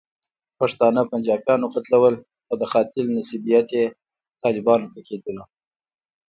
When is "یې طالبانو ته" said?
3.77-4.99